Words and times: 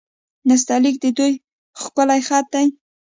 نستعلیق 0.49 0.95
د 1.03 1.05
دوی 1.17 1.33
ښکلی 1.81 2.21
خط 2.27 2.45
دی. 2.53 2.67